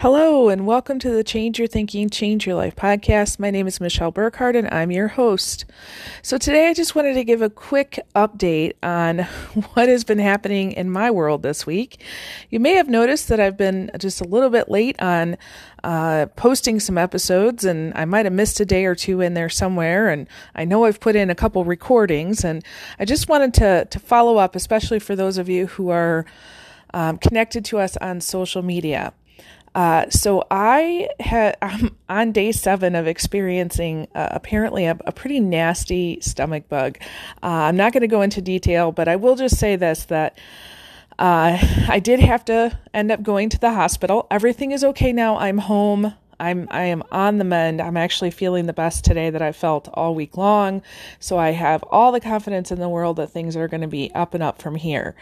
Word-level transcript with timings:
Hello, 0.00 0.48
and 0.48 0.64
welcome 0.64 1.00
to 1.00 1.10
the 1.10 1.24
Change 1.24 1.58
Your 1.58 1.66
Thinking, 1.66 2.08
Change 2.08 2.46
Your 2.46 2.54
Life 2.54 2.76
podcast. 2.76 3.40
My 3.40 3.50
name 3.50 3.66
is 3.66 3.80
Michelle 3.80 4.12
Burkhardt, 4.12 4.54
and 4.54 4.72
I'm 4.72 4.92
your 4.92 5.08
host. 5.08 5.64
So, 6.22 6.38
today 6.38 6.68
I 6.68 6.72
just 6.72 6.94
wanted 6.94 7.14
to 7.14 7.24
give 7.24 7.42
a 7.42 7.50
quick 7.50 7.98
update 8.14 8.74
on 8.80 9.18
what 9.72 9.88
has 9.88 10.04
been 10.04 10.20
happening 10.20 10.70
in 10.70 10.88
my 10.88 11.10
world 11.10 11.42
this 11.42 11.66
week. 11.66 12.00
You 12.48 12.60
may 12.60 12.74
have 12.74 12.88
noticed 12.88 13.26
that 13.26 13.40
I've 13.40 13.56
been 13.56 13.90
just 13.98 14.20
a 14.20 14.24
little 14.24 14.50
bit 14.50 14.68
late 14.68 14.94
on 15.02 15.36
uh, 15.82 16.26
posting 16.36 16.78
some 16.78 16.96
episodes, 16.96 17.64
and 17.64 17.92
I 17.96 18.04
might 18.04 18.24
have 18.24 18.32
missed 18.32 18.60
a 18.60 18.64
day 18.64 18.84
or 18.84 18.94
two 18.94 19.20
in 19.20 19.34
there 19.34 19.48
somewhere. 19.48 20.10
And 20.10 20.28
I 20.54 20.64
know 20.64 20.84
I've 20.84 21.00
put 21.00 21.16
in 21.16 21.28
a 21.28 21.34
couple 21.34 21.64
recordings, 21.64 22.44
and 22.44 22.64
I 23.00 23.04
just 23.04 23.28
wanted 23.28 23.52
to, 23.54 23.88
to 23.90 23.98
follow 23.98 24.36
up, 24.36 24.54
especially 24.54 25.00
for 25.00 25.16
those 25.16 25.38
of 25.38 25.48
you 25.48 25.66
who 25.66 25.88
are 25.88 26.24
um, 26.94 27.18
connected 27.18 27.64
to 27.64 27.78
us 27.78 27.96
on 27.96 28.20
social 28.20 28.62
media. 28.62 29.12
Uh, 29.78 30.10
so 30.10 30.44
I 30.50 31.08
had 31.20 31.56
I'm 31.62 31.96
on 32.08 32.32
day 32.32 32.50
seven 32.50 32.96
of 32.96 33.06
experiencing 33.06 34.08
uh, 34.12 34.26
apparently 34.32 34.86
a, 34.86 34.98
a, 35.06 35.12
pretty 35.12 35.38
nasty 35.38 36.20
stomach 36.20 36.68
bug. 36.68 36.98
Uh, 37.44 37.46
I'm 37.46 37.76
not 37.76 37.92
going 37.92 38.00
to 38.00 38.08
go 38.08 38.22
into 38.22 38.42
detail, 38.42 38.90
but 38.90 39.06
I 39.06 39.14
will 39.14 39.36
just 39.36 39.56
say 39.56 39.76
this 39.76 40.04
that. 40.06 40.36
Uh, 41.16 41.58
I 41.88 41.98
did 41.98 42.20
have 42.20 42.44
to 42.44 42.78
end 42.94 43.10
up 43.10 43.24
going 43.24 43.48
to 43.48 43.58
the 43.58 43.72
hospital. 43.72 44.28
Everything 44.30 44.70
is 44.70 44.84
okay 44.84 45.12
now. 45.12 45.36
I'm 45.36 45.58
home. 45.58 46.14
I'm 46.40 46.68
I 46.70 46.84
am 46.84 47.02
on 47.10 47.38
the 47.38 47.44
mend. 47.44 47.80
I'm 47.80 47.96
actually 47.96 48.30
feeling 48.30 48.66
the 48.66 48.72
best 48.72 49.04
today 49.04 49.30
that 49.30 49.42
I've 49.42 49.56
felt 49.56 49.88
all 49.94 50.14
week 50.14 50.36
long. 50.36 50.82
So 51.18 51.38
I 51.38 51.50
have 51.50 51.82
all 51.84 52.12
the 52.12 52.20
confidence 52.20 52.70
in 52.70 52.78
the 52.78 52.88
world 52.88 53.16
that 53.16 53.30
things 53.30 53.56
are 53.56 53.68
going 53.68 53.80
to 53.80 53.88
be 53.88 54.12
up 54.14 54.34
and 54.34 54.42
up 54.42 54.62
from 54.62 54.76
here. 54.76 55.16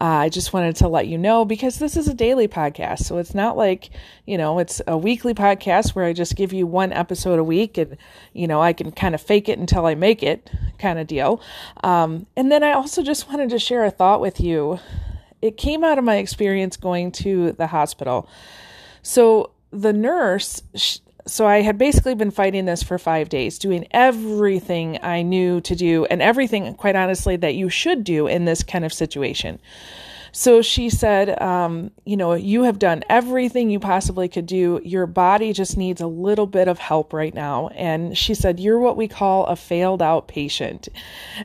Uh, 0.00 0.04
I 0.04 0.28
just 0.28 0.52
wanted 0.52 0.76
to 0.76 0.88
let 0.88 1.06
you 1.06 1.16
know 1.16 1.44
because 1.44 1.78
this 1.78 1.96
is 1.96 2.08
a 2.08 2.14
daily 2.14 2.48
podcast, 2.48 3.00
so 3.00 3.18
it's 3.18 3.34
not 3.34 3.56
like 3.56 3.90
you 4.26 4.36
know 4.36 4.58
it's 4.58 4.82
a 4.86 4.96
weekly 4.96 5.34
podcast 5.34 5.94
where 5.94 6.04
I 6.04 6.12
just 6.12 6.36
give 6.36 6.52
you 6.52 6.66
one 6.66 6.92
episode 6.92 7.38
a 7.38 7.44
week 7.44 7.78
and 7.78 7.96
you 8.32 8.46
know 8.46 8.60
I 8.60 8.72
can 8.72 8.92
kind 8.92 9.14
of 9.14 9.22
fake 9.22 9.48
it 9.48 9.58
until 9.58 9.86
I 9.86 9.94
make 9.94 10.22
it 10.22 10.50
kind 10.78 10.98
of 10.98 11.06
deal. 11.06 11.40
Um, 11.82 12.26
and 12.36 12.52
then 12.52 12.62
I 12.62 12.72
also 12.72 13.02
just 13.02 13.28
wanted 13.28 13.50
to 13.50 13.58
share 13.58 13.84
a 13.84 13.90
thought 13.90 14.20
with 14.20 14.40
you. 14.40 14.80
It 15.40 15.56
came 15.56 15.84
out 15.84 15.98
of 15.98 16.04
my 16.04 16.16
experience 16.16 16.76
going 16.76 17.12
to 17.12 17.52
the 17.52 17.68
hospital. 17.68 18.28
So 19.02 19.52
the 19.70 19.92
nurse, 19.92 20.62
so 21.26 21.46
I 21.46 21.60
had 21.60 21.78
basically 21.78 22.14
been 22.14 22.30
fighting 22.30 22.64
this 22.64 22.82
for 22.82 22.98
five 22.98 23.28
days, 23.28 23.58
doing 23.58 23.86
everything 23.90 24.98
I 25.02 25.22
knew 25.22 25.60
to 25.62 25.74
do 25.74 26.06
and 26.06 26.22
everything, 26.22 26.74
quite 26.74 26.96
honestly, 26.96 27.36
that 27.36 27.54
you 27.54 27.68
should 27.68 28.04
do 28.04 28.26
in 28.26 28.44
this 28.44 28.62
kind 28.62 28.84
of 28.84 28.92
situation. 28.92 29.58
So 30.38 30.62
she 30.62 30.88
said, 30.88 31.42
um, 31.42 31.90
you 32.04 32.16
know, 32.16 32.34
you 32.34 32.62
have 32.62 32.78
done 32.78 33.02
everything 33.08 33.70
you 33.70 33.80
possibly 33.80 34.28
could 34.28 34.46
do. 34.46 34.80
Your 34.84 35.04
body 35.04 35.52
just 35.52 35.76
needs 35.76 36.00
a 36.00 36.06
little 36.06 36.46
bit 36.46 36.68
of 36.68 36.78
help 36.78 37.12
right 37.12 37.34
now. 37.34 37.70
And 37.74 38.16
she 38.16 38.34
said, 38.34 38.60
you're 38.60 38.78
what 38.78 38.96
we 38.96 39.08
call 39.08 39.46
a 39.46 39.56
failed 39.56 40.00
out 40.00 40.28
patient. 40.28 40.86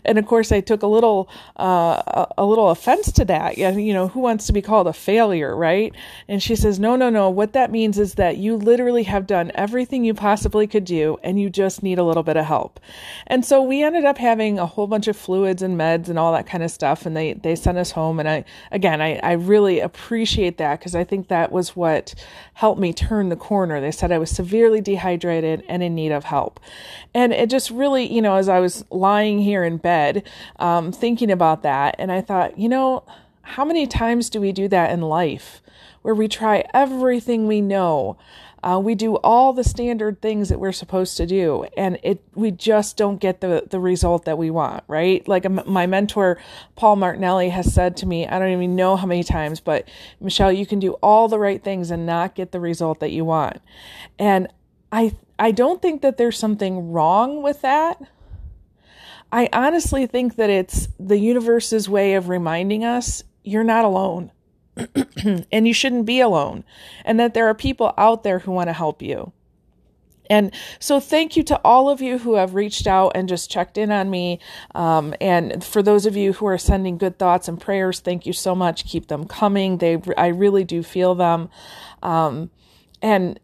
And 0.06 0.20
of 0.20 0.28
course, 0.28 0.52
I 0.52 0.62
took 0.62 0.84
a 0.84 0.88
little, 0.88 1.28
uh, 1.58 2.28
a 2.38 2.46
little 2.46 2.70
offense 2.70 3.12
to 3.14 3.26
that. 3.26 3.58
You 3.58 3.96
know, 3.96 4.10
who 4.10 4.20
wants 4.20 4.46
to 4.46 4.54
be 4.54 4.62
called 4.62 4.86
a 4.86 4.94
failure, 4.94 5.56
right? 5.56 5.92
And 6.28 6.42
she 6.44 6.56
says, 6.56 6.80
no, 6.80 6.96
no, 6.96 7.10
no. 7.10 7.32
What 7.32 7.54
that 7.54 7.72
means 7.72 7.98
is 7.98 8.14
that 8.14 8.38
you 8.38 8.56
literally 8.56 9.04
have 9.04 9.26
done 9.26 9.52
everything 9.56 10.06
you 10.06 10.14
possibly 10.14 10.68
could 10.68 10.86
do, 10.86 11.18
and 11.24 11.42
you 11.42 11.50
just 11.50 11.82
need 11.82 11.98
a 11.98 12.04
little 12.04 12.22
bit 12.22 12.38
of 12.38 12.46
help. 12.46 12.80
And 13.26 13.44
so 13.44 13.60
we 13.60 13.82
ended 13.82 14.06
up 14.06 14.20
having 14.20 14.60
a 14.60 14.68
whole 14.68 14.86
bunch 14.86 15.08
of 15.08 15.18
fluids 15.18 15.64
and 15.64 15.80
meds 15.80 16.10
and 16.10 16.20
all 16.20 16.32
that 16.34 16.46
kind 16.46 16.64
of 16.64 16.70
stuff. 16.70 17.08
And 17.08 17.18
they, 17.18 17.34
they 17.34 17.56
sent 17.56 17.80
us 17.80 17.90
home. 17.90 18.20
And 18.20 18.30
I, 18.30 18.46
again, 18.72 18.83
I, 18.86 19.20
I 19.24 19.34
really 19.34 19.80
appreciate 19.80 20.58
that 20.58 20.80
because 20.80 20.96
I 20.96 21.04
think 21.04 21.28
that 21.28 21.52
was 21.52 21.76
what 21.76 22.14
helped 22.56 22.80
me 22.80 22.94
turn 22.94 23.30
the 23.30 23.36
corner. 23.36 23.80
They 23.80 23.92
said 23.92 24.12
I 24.12 24.18
was 24.18 24.30
severely 24.30 24.82
dehydrated 24.82 25.64
and 25.68 25.82
in 25.82 25.96
need 25.96 26.12
of 26.12 26.26
help. 26.26 26.60
And 27.14 27.34
it 27.34 27.50
just 27.50 27.70
really, 27.70 28.12
you 28.12 28.22
know, 28.22 28.36
as 28.36 28.50
I 28.50 28.60
was 28.60 28.86
lying 28.90 29.40
here 29.40 29.64
in 29.64 29.78
bed, 29.78 30.28
um, 30.58 30.92
thinking 30.92 31.32
about 31.32 31.64
that, 31.64 31.96
and 32.00 32.12
I 32.12 32.22
thought, 32.22 32.58
you 32.58 32.70
know, 32.70 33.04
how 33.44 33.66
many 33.66 33.86
times 33.86 34.30
do 34.30 34.42
we 34.42 34.52
do 34.52 34.68
that 34.70 34.92
in 34.92 35.02
life 35.02 35.62
where 36.02 36.16
we 36.16 36.28
try 36.28 36.66
everything 36.74 37.48
we 37.48 37.62
know? 37.62 38.18
Uh, 38.64 38.80
we 38.80 38.96
do 38.96 39.16
all 39.18 39.52
the 39.52 39.64
standard 39.64 40.22
things 40.22 40.48
that 40.48 40.58
we're 40.58 40.72
supposed 40.72 41.18
to 41.18 41.26
do, 41.26 41.66
and 41.76 42.00
it 42.02 42.24
we 42.34 42.50
just 42.50 42.96
don't 42.96 43.18
get 43.18 43.42
the 43.42 43.68
the 43.70 43.80
result 43.80 44.24
that 44.24 44.38
we 44.38 44.50
want, 44.50 44.82
right? 44.88 45.28
Like 45.28 45.46
um, 45.46 45.62
my 45.66 45.86
mentor 45.86 46.40
Paul 46.78 46.96
Martinelli 46.96 47.50
has 47.50 47.74
said 47.74 47.98
to 47.98 48.06
me, 48.06 48.26
I 48.26 48.40
don't 48.40 48.54
even 48.54 48.74
know 48.78 48.96
how 48.96 49.06
many 49.06 49.24
times, 49.24 49.60
but 49.60 49.90
Michelle, 50.22 50.54
you 50.54 50.66
can 50.66 50.80
do 50.80 50.94
all 51.04 51.28
the 51.28 51.40
right 51.40 51.62
things 51.62 51.92
and 51.92 52.06
not 52.06 52.36
get 52.36 52.54
the 52.54 52.62
result 52.62 53.02
that 53.02 53.12
you 53.12 53.26
want, 53.26 53.58
and 54.18 54.48
I 54.94 55.14
I 55.38 55.52
don't 55.52 55.82
think 55.82 56.02
that 56.02 56.16
there's 56.16 56.40
something 56.40 56.94
wrong 56.94 57.44
with 57.44 57.62
that. 57.64 58.02
I 59.30 59.50
honestly 59.52 60.08
think 60.08 60.38
that 60.38 60.50
it's 60.50 60.88
the 60.98 61.18
universe's 61.18 61.90
way 61.90 62.14
of 62.14 62.30
reminding 62.30 62.86
us 62.86 63.24
you're 63.44 63.64
not 63.64 63.86
alone. 63.86 64.32
and 65.52 65.68
you 65.68 65.74
shouldn't 65.74 66.06
be 66.06 66.20
alone, 66.20 66.64
and 67.06 67.20
that 67.20 67.36
there 67.36 67.46
are 67.48 67.54
people 67.54 67.94
out 67.96 68.24
there 68.24 68.40
who 68.40 68.52
want 68.52 68.70
to 68.70 68.74
help 68.74 69.04
you. 69.04 69.32
And 70.30 70.54
so, 70.80 71.00
thank 71.00 71.36
you 71.36 71.44
to 71.44 71.60
all 71.64 71.90
of 71.90 72.02
you 72.02 72.18
who 72.18 72.36
have 72.36 72.56
reached 72.56 72.88
out 72.88 73.12
and 73.14 73.28
just 73.28 73.52
checked 73.52 73.78
in 73.78 73.92
on 73.92 74.10
me. 74.10 74.40
Um, 74.74 75.14
and 75.22 75.64
for 75.64 75.84
those 75.84 76.06
of 76.06 76.16
you 76.16 76.34
who 76.34 76.46
are 76.48 76.58
sending 76.58 76.98
good 76.98 77.20
thoughts 77.20 77.48
and 77.48 77.60
prayers, 77.60 78.00
thank 78.00 78.26
you 78.26 78.34
so 78.34 78.56
much. 78.56 78.86
Keep 78.86 79.08
them 79.08 79.26
coming. 79.26 79.78
They, 79.78 80.02
I 80.18 80.28
really 80.28 80.64
do 80.64 80.82
feel 80.82 81.14
them. 81.14 81.50
Um, 82.02 82.50
and 83.02 83.40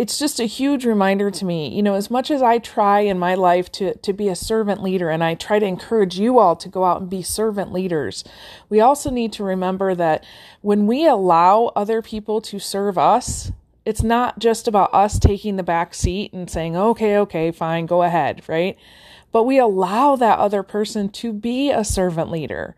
it's 0.00 0.18
just 0.18 0.40
a 0.40 0.46
huge 0.46 0.86
reminder 0.86 1.30
to 1.30 1.44
me, 1.44 1.68
you 1.68 1.82
know, 1.82 1.92
as 1.92 2.10
much 2.10 2.30
as 2.30 2.40
I 2.40 2.56
try 2.56 3.00
in 3.00 3.18
my 3.18 3.34
life 3.34 3.70
to, 3.72 3.94
to 3.98 4.14
be 4.14 4.28
a 4.28 4.34
servant 4.34 4.82
leader 4.82 5.10
and 5.10 5.22
I 5.22 5.34
try 5.34 5.58
to 5.58 5.66
encourage 5.66 6.18
you 6.18 6.38
all 6.38 6.56
to 6.56 6.70
go 6.70 6.86
out 6.86 7.02
and 7.02 7.10
be 7.10 7.20
servant 7.20 7.70
leaders, 7.70 8.24
we 8.70 8.80
also 8.80 9.10
need 9.10 9.30
to 9.34 9.44
remember 9.44 9.94
that 9.94 10.24
when 10.62 10.86
we 10.86 11.06
allow 11.06 11.66
other 11.76 12.00
people 12.00 12.40
to 12.40 12.58
serve 12.58 12.96
us, 12.96 13.52
it's 13.84 14.02
not 14.02 14.38
just 14.38 14.66
about 14.66 14.88
us 14.94 15.18
taking 15.18 15.56
the 15.56 15.62
back 15.62 15.92
seat 15.92 16.32
and 16.32 16.48
saying, 16.48 16.78
okay, 16.78 17.18
okay, 17.18 17.50
fine, 17.50 17.84
go 17.84 18.02
ahead, 18.02 18.42
right? 18.48 18.78
But 19.32 19.44
we 19.44 19.58
allow 19.58 20.16
that 20.16 20.38
other 20.38 20.62
person 20.62 21.10
to 21.10 21.30
be 21.30 21.70
a 21.70 21.84
servant 21.84 22.30
leader. 22.30 22.74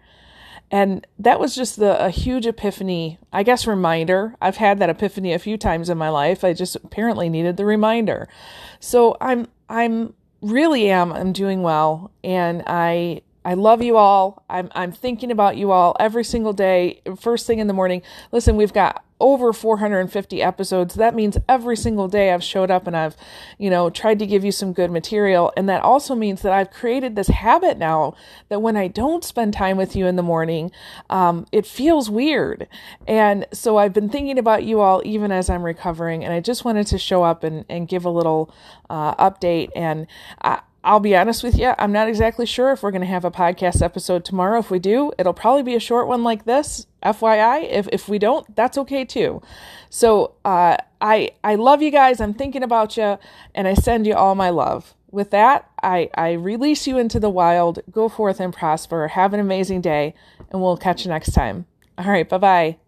And 0.72 1.06
that 1.18 1.38
was 1.38 1.54
just 1.54 1.78
the, 1.78 2.02
a 2.02 2.08
huge 2.08 2.46
epiphany, 2.46 3.18
I 3.30 3.42
guess, 3.42 3.66
reminder. 3.66 4.34
I've 4.40 4.56
had 4.56 4.78
that 4.78 4.88
epiphany 4.88 5.34
a 5.34 5.38
few 5.38 5.58
times 5.58 5.90
in 5.90 5.98
my 5.98 6.08
life. 6.08 6.42
I 6.42 6.54
just 6.54 6.76
apparently 6.76 7.28
needed 7.28 7.58
the 7.58 7.66
reminder. 7.66 8.26
So 8.80 9.18
I'm, 9.20 9.48
I'm 9.68 10.14
really 10.40 10.88
am, 10.88 11.12
I'm 11.12 11.34
doing 11.34 11.62
well. 11.62 12.10
And 12.24 12.62
I, 12.66 13.20
I 13.44 13.52
love 13.52 13.82
you 13.82 13.98
all. 13.98 14.44
I'm, 14.48 14.70
I'm 14.74 14.92
thinking 14.92 15.30
about 15.30 15.58
you 15.58 15.72
all 15.72 15.94
every 16.00 16.24
single 16.24 16.54
day, 16.54 17.02
first 17.20 17.46
thing 17.46 17.58
in 17.58 17.66
the 17.66 17.74
morning. 17.74 18.00
Listen, 18.32 18.56
we've 18.56 18.72
got 18.72 19.04
over 19.22 19.52
450 19.52 20.42
episodes. 20.42 20.94
That 20.96 21.14
means 21.14 21.38
every 21.48 21.76
single 21.76 22.08
day 22.08 22.32
I've 22.32 22.42
showed 22.42 22.70
up 22.70 22.86
and 22.86 22.96
I've, 22.96 23.16
you 23.56 23.70
know, 23.70 23.88
tried 23.88 24.18
to 24.18 24.26
give 24.26 24.44
you 24.44 24.52
some 24.52 24.72
good 24.72 24.90
material. 24.90 25.52
And 25.56 25.68
that 25.68 25.82
also 25.82 26.14
means 26.14 26.42
that 26.42 26.52
I've 26.52 26.70
created 26.70 27.14
this 27.14 27.28
habit 27.28 27.78
now 27.78 28.14
that 28.48 28.60
when 28.60 28.76
I 28.76 28.88
don't 28.88 29.24
spend 29.24 29.54
time 29.54 29.76
with 29.76 29.94
you 29.94 30.06
in 30.06 30.16
the 30.16 30.22
morning, 30.22 30.72
um, 31.08 31.46
it 31.52 31.64
feels 31.64 32.10
weird. 32.10 32.66
And 33.06 33.46
so 33.52 33.78
I've 33.78 33.92
been 33.92 34.08
thinking 34.08 34.38
about 34.38 34.64
you 34.64 34.80
all 34.80 35.00
even 35.04 35.30
as 35.30 35.48
I'm 35.48 35.62
recovering. 35.62 36.24
And 36.24 36.34
I 36.34 36.40
just 36.40 36.64
wanted 36.64 36.88
to 36.88 36.98
show 36.98 37.22
up 37.22 37.44
and, 37.44 37.64
and 37.70 37.86
give 37.86 38.04
a 38.04 38.10
little 38.10 38.52
uh, 38.90 39.14
update. 39.14 39.70
And 39.76 40.08
I, 40.42 40.60
I'll 40.84 41.00
be 41.00 41.14
honest 41.14 41.44
with 41.44 41.56
you, 41.58 41.74
I'm 41.78 41.92
not 41.92 42.08
exactly 42.08 42.44
sure 42.44 42.72
if 42.72 42.82
we're 42.82 42.90
going 42.90 43.02
to 43.02 43.06
have 43.06 43.24
a 43.24 43.30
podcast 43.30 43.82
episode 43.82 44.24
tomorrow. 44.24 44.58
If 44.58 44.70
we 44.70 44.80
do, 44.80 45.12
it'll 45.16 45.32
probably 45.32 45.62
be 45.62 45.76
a 45.76 45.80
short 45.80 46.08
one 46.08 46.24
like 46.24 46.44
this. 46.44 46.86
FYI, 47.04 47.70
if 47.70 47.88
if 47.92 48.08
we 48.08 48.18
don't, 48.18 48.54
that's 48.56 48.78
okay 48.78 49.04
too. 49.04 49.40
So, 49.90 50.34
uh, 50.44 50.76
I 51.00 51.30
I 51.44 51.54
love 51.56 51.82
you 51.82 51.90
guys. 51.90 52.20
I'm 52.20 52.34
thinking 52.34 52.62
about 52.62 52.96
you, 52.96 53.18
and 53.54 53.68
I 53.68 53.74
send 53.74 54.06
you 54.06 54.14
all 54.14 54.34
my 54.34 54.50
love. 54.50 54.94
With 55.10 55.30
that, 55.30 55.70
I 55.82 56.10
I 56.14 56.32
release 56.32 56.86
you 56.86 56.98
into 56.98 57.20
the 57.20 57.30
wild. 57.30 57.80
Go 57.90 58.08
forth 58.08 58.40
and 58.40 58.52
prosper. 58.52 59.08
Have 59.08 59.34
an 59.34 59.40
amazing 59.40 59.82
day, 59.82 60.14
and 60.50 60.60
we'll 60.62 60.76
catch 60.76 61.04
you 61.04 61.10
next 61.10 61.32
time. 61.32 61.66
All 61.98 62.06
right, 62.06 62.28
bye 62.28 62.38
bye. 62.38 62.78